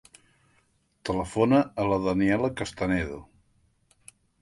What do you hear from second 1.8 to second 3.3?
a la Daniella Castanedo.